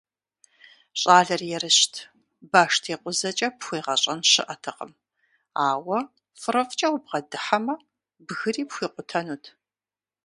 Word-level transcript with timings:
ЩӀалэр 0.99 1.41
ерыщт, 1.55 1.93
баштекъузэкӀэ 2.51 3.47
пхуегъэщӀэн 3.57 4.19
щыӀэтэкъым, 4.31 4.91
ауэ 5.67 5.97
фӀырыфӀкӀэ 6.39 6.87
убгъэдыхьэмэ, 6.95 7.75
бгыри 8.25 8.63
пхуикъутэнут. 8.69 9.43